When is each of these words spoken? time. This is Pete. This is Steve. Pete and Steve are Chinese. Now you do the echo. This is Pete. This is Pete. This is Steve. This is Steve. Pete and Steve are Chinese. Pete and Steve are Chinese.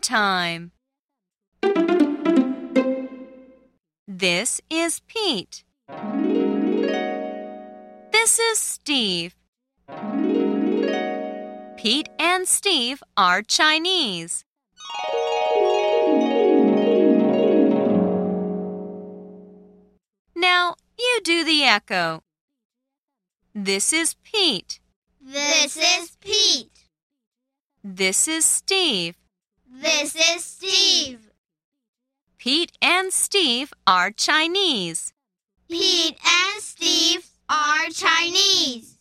time. 0.00 0.72
This 4.06 4.60
is 4.70 5.00
Pete. 5.06 5.64
This 8.12 8.38
is 8.38 8.58
Steve. 8.58 9.34
Pete 11.76 12.08
and 12.18 12.48
Steve 12.48 13.02
are 13.16 13.42
Chinese. 13.42 14.44
Now 20.34 20.74
you 20.98 21.20
do 21.22 21.44
the 21.44 21.64
echo. 21.64 22.22
This 23.54 23.92
is 23.92 24.14
Pete. 24.22 24.80
This 25.20 25.76
is 25.76 26.16
Pete. 26.20 26.88
This 27.82 28.28
is 28.28 28.44
Steve. 28.44 29.16
This 29.82 30.14
is 30.14 30.42
Steve. 30.42 31.30
Pete 32.38 32.72
and 32.80 33.12
Steve 33.12 33.74
are 33.86 34.10
Chinese. 34.10 35.12
Pete 35.68 36.16
and 36.24 36.62
Steve 36.62 37.28
are 37.50 37.90
Chinese. 37.92 38.95